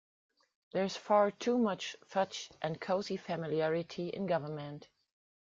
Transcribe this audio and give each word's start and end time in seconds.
There's 0.71 0.95
far 0.97 1.29
too 1.29 1.59
much 1.59 1.95
fudge 2.03 2.49
and 2.59 2.81
cosy 2.81 3.17
familiarity 3.17 4.07
in 4.09 4.25
government. 4.25 4.87